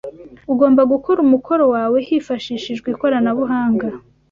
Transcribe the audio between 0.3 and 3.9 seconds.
Ugomba gukora umukoro wawe hifashishijwe ikoranabuhanga.